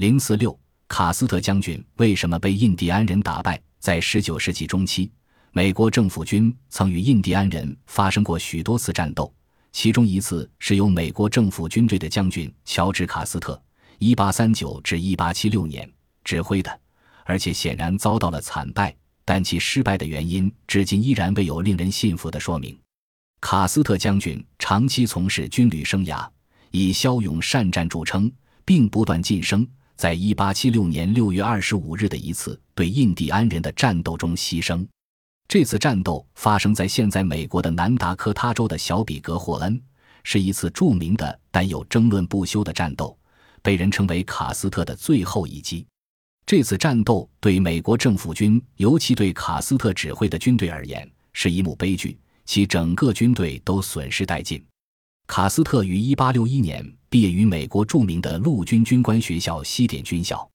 [0.00, 0.58] 零四六，
[0.88, 3.60] 卡斯特将军为什么被印第安人打败？
[3.80, 5.12] 在十九世纪中期，
[5.52, 9.30] 美国政府军曾与印第安人发生过许多次战斗，
[9.72, 13.62] 其中一次是由美国政府军队的将军乔治·卡斯特
[14.00, 15.86] （一八三九至一八七六年）
[16.24, 16.80] 指挥的，
[17.26, 18.96] 而且显然遭到了惨败。
[19.26, 22.74] 但其失败的原因至今依然未有令人信服的说明。
[23.38, 26.26] 卡斯特将军长期从事军旅生涯，
[26.70, 28.32] 以骁勇善战著称，
[28.64, 29.68] 并不断晋升。
[30.00, 34.82] 在一八七六年六月二十五日的一次对印第安人的战斗中牺牲。
[35.46, 39.78] 这次战斗发生在现在美国的南达科他州的小比格霍恩，
[40.24, 43.14] 是一次著名的但有争论不休的战斗，
[43.60, 45.86] 被人称为卡斯特的最后一击。
[46.46, 54.64] 这次战斗对美国政府军，尤其对卡斯特指挥的军队而言，是一幕悲剧，其整个军队都损失殆尽。
[55.30, 56.84] 卡斯特于一八六一年。
[57.08, 60.48] 毕业于美国著名的陆军军官学校西点军校，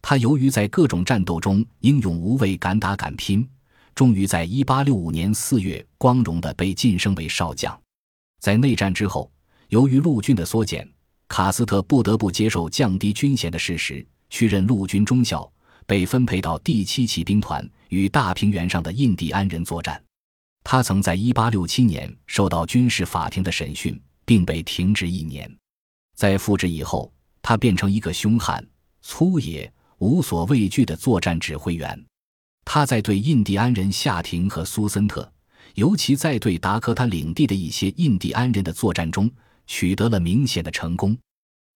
[0.00, 3.46] 他由于在各种战斗中英勇无畏、敢打敢拼，
[3.94, 7.78] 终于在1865年4月光荣地被晋升为少将。
[8.40, 9.30] 在内战之后，
[9.68, 10.90] 由于陆军的缩减，
[11.28, 15.50] 卡斯特不得不接受降低军衔的事实，去任陆军中校，
[15.86, 20.02] 被分配到第七骑兵团与大平原上的印第安人作战。
[20.62, 25.50] 他曾在1867年受到军事法庭的审讯，并被停职一年。
[26.14, 28.64] 在复职以后，他变成一个凶悍、
[29.02, 32.04] 粗野、无所畏惧的作战指挥员。
[32.64, 35.30] 他在对印第安人夏廷和苏森特，
[35.74, 39.30] 尤其在对达科他领地的一些印第安人的作战中，
[39.66, 41.16] 取得了明显的成功，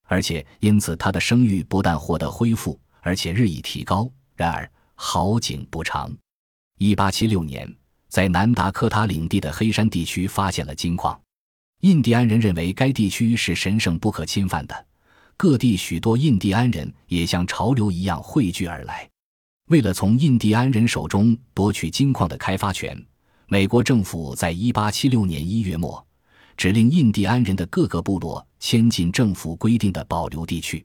[0.05, 4.11] 而且因此他的声誉不但获得恢复，而且日益提高。
[4.35, 6.11] 然而好景不长，
[6.79, 7.71] 一八七六年，
[8.09, 11.21] 在南达科他领地的黑山地区发现了金矿。
[11.83, 14.87] 印第安人认为该地区是神圣不可侵犯的，
[15.37, 19.09] 各地许多印第安人也像潮流一样汇聚而来。
[19.67, 23.01] 为了从印第安人手中夺取金矿的开发权，
[23.47, 26.05] 美国政府在1876年1月末
[26.57, 30.85] 指令印第安人的各个部落迁进政府规定的保留地区。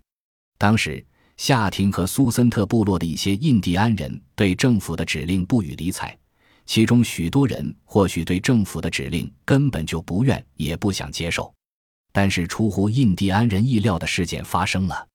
[0.59, 1.03] 当时，
[1.37, 6.15] 夏廷和苏森特部落的一些印第安人对政府的指令不予理睬。
[6.65, 11.53] 其中许多人或许对政府的指令根本就不愿也不想接受，
[12.11, 15.07] 但是出乎印第安人意料的事件发生了。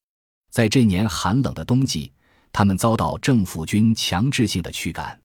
[0.50, 2.12] 在这年寒冷的冬季，
[2.52, 5.18] 他们遭到政府军强制性的驱赶。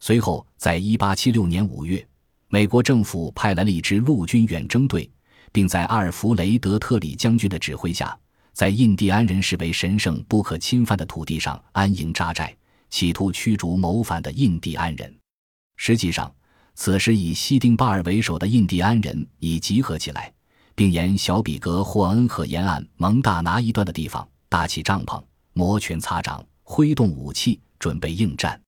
[0.00, 2.06] 随后，在一八七六年五月，
[2.48, 5.10] 美国政府派来了一支陆军远征队，
[5.52, 8.16] 并在阿尔弗雷德特里将军的指挥下，
[8.52, 12.54] 在印第安人视为神圣不可侵犯的土地上安营扎寨，
[12.90, 15.14] 企图驱逐谋反的印第安人。
[15.78, 16.30] 实际上，
[16.74, 20.30] 此时以西丁巴尔为首的印第安人已集合起来，
[20.74, 25.22] 并沿小比格霍恩河沿岸蒙大拿一段的地方搭起帐篷，
[25.54, 28.60] 摩拳擦掌，挥动武器，准备应战。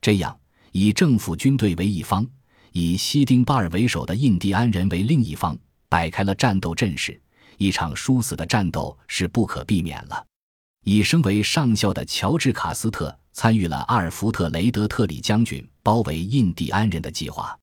[0.00, 0.38] 这样，
[0.72, 2.26] 以政府军队为一方，
[2.72, 5.56] 以西丁巴尔为首的印第安人为另一方，
[5.88, 7.18] 摆开了战斗阵势。
[7.56, 10.24] 一场殊死的战斗是不可避免了。
[10.88, 17.54] 已升为上校的乔治·卡斯特参与了阿尔福特雷德特里将军包围印第安人的计划。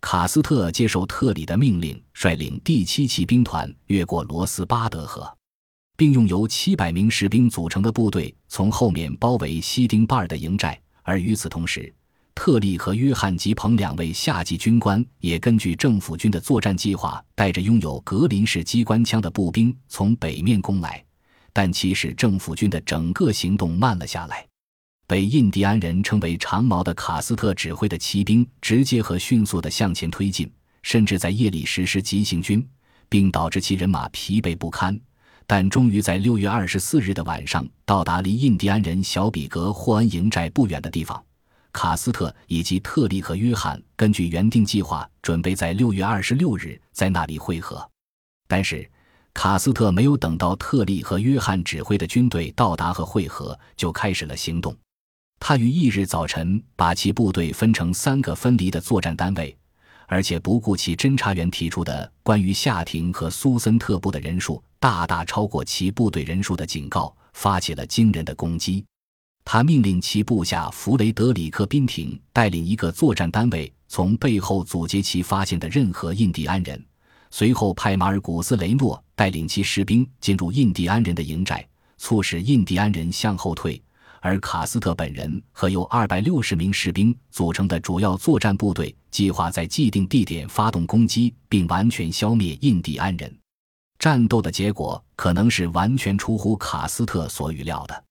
[0.00, 5.30] 卡斯特接受特里的命令，率领第七骑兵团越过罗斯巴德河，
[5.98, 10.80] 并用由七百名士兵组成的部队从后面包围西丁巴尔的营寨。
[11.02, 11.94] 而与此同时，
[12.34, 21.04] 特利和约翰·吉彭两位下级军官也根据政府军的作战计划，带着拥有格林式机关枪的步兵从北面攻来。
[21.52, 24.46] 但其实政府军的整个行动慢了下来，
[25.06, 30.50] 被印第安人称为“长矛”的卡斯特指挥的骑兵直接和迅速地向前推进，
[30.82, 32.66] 甚至在夜里实施急行军，
[33.08, 34.98] 并导致其人马疲惫不堪。
[35.46, 41.22] 但终于在六月二十四日的晚上到达离印第安人小比格霍恩营寨不远的地方。
[41.72, 47.86] 卡斯特以及特利和约翰根据原定计划准备在六月二十六日在那里会合，
[48.48, 48.90] 但是。
[49.34, 54.76] 卡斯特没有等到特利和约翰指挥的军队到达和会合，就开始了行动。
[55.40, 59.56] 他于翌日早晨把其部队分成三个分离的作战单位，
[60.06, 68.84] 而且不顾其侦察员提出的关于夏廷和苏森特部的人数大大超过其部队人数的警告，发起了惊人的攻击。
[69.44, 76.80] 他命令其部下弗雷德里克·宾廷带领一个作战单位，从背后阻截其发现的任何印第安人。
[77.32, 81.64] 随后派马尔古斯·雷诺带领其士兵进入印第安人的营寨，
[81.96, 83.80] 促使印第安人向后退。
[84.18, 93.32] 而卡斯特本人和由二百六十名士兵组成的主要作战部队，计划在既定地点发动攻击，并完全消灭印第安人。
[93.96, 98.04] 战斗的结果可能是完全出乎卡斯特所预料的。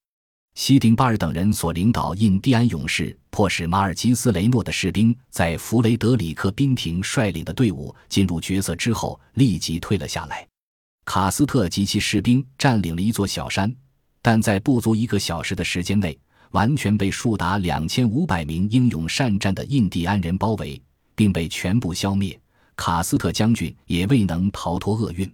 [0.56, 10.48] 西丁巴尔等人所领导印第安勇士，迫使马尔基斯雷诺的士兵在弗雷德里克宾廷率领的队伍进入角色之后立即退了下来。
[11.06, 13.74] 卡斯特及其士兵占领了一座小山，
[14.22, 16.18] 但在不足一个小时的时间内，
[16.52, 20.82] 完全被数达两千五百名英勇善战的印第安人包围，
[21.16, 22.40] 并被全部消灭。
[22.76, 25.32] 卡斯特将军也未能逃脱厄运。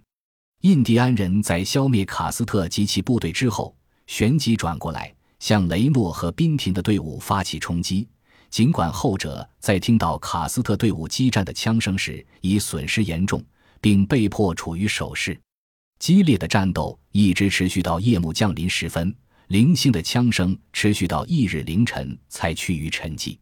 [0.62, 3.74] 印第安人在消灭卡斯特及其部队之后。
[4.08, 8.08] 旋即转过来，向雷诺和宾廷的队伍发起冲击。
[8.48, 13.44] 尽管后者在听到卡斯特队伍激战的枪声时已损失严重，
[13.82, 15.38] 并被迫处于守势，
[15.98, 19.14] 激烈的战斗一直持续到夜幕降临时分，
[19.48, 23.36] 零星的枪声持续到翌日凌晨才趋于沉寂。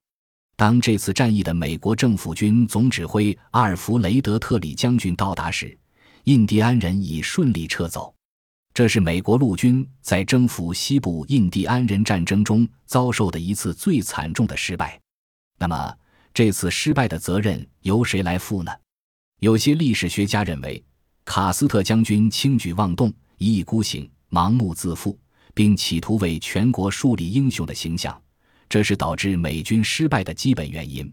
[0.57, 5.77] 当这次战役的美国政府军总指挥阿尔弗雷德特里将军到达时，
[6.25, 8.15] 印第安人已顺利撤走。
[8.73, 15.01] 这是美国陆军在征服西部印第安人战争中遭受的一次最惨重的失败。
[15.59, 15.95] 那么，
[16.33, 18.73] 这次失败的责任由谁来负呢？
[19.41, 20.83] 有些历史学家认为，
[21.27, 25.19] 卡斯特将军轻举妄动、一意孤行、盲目自负，
[25.53, 28.19] 并企图为全国树立英雄的形象，
[28.69, 31.13] 这是导致美军失败的基本原因。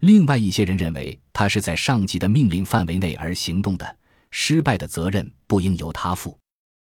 [0.00, 3.96] 另外一些人认为，他是在上级的命令范围内而行动的，
[4.32, 6.36] 失败的责任不应由他负。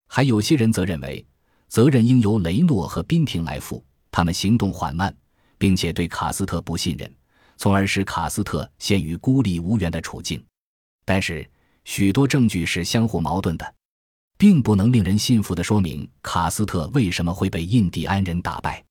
[0.09, 1.23] 还有些人则认为，
[1.69, 3.81] 责任应由雷诺和宾廷来负。
[4.11, 5.15] 他们行动缓慢，
[5.59, 7.13] 并且对卡斯特不信任，
[7.57, 10.43] 从而使卡斯特陷于孤立无援的处境。
[11.05, 11.47] 但是，
[11.85, 13.75] 许多证据是相互矛盾的，
[14.37, 18.83] 并不能令人信服的说明卡斯特为什么会被印第安人打败。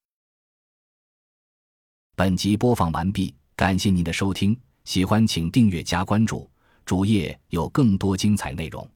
[2.16, 6.48] 本集播放完毕，感谢您的收听，喜欢请订阅加关注，
[6.84, 8.88] 主页有更多精彩内容。